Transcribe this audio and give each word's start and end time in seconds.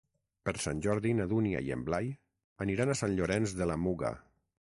Per 0.47 0.53
Sant 0.61 0.79
Jordi 0.85 1.11
na 1.19 1.27
Dúnia 1.33 1.61
i 1.67 1.69
en 1.75 1.83
Blai 1.89 2.09
aniran 2.67 2.95
a 2.95 2.97
Sant 3.03 3.15
Llorenç 3.21 3.55
de 3.61 3.71
la 3.73 3.79
Muga. 3.85 4.13